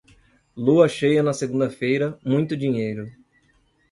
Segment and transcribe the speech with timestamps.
[0.57, 3.05] Lua cheia na segunda-feira, muito dinheiro.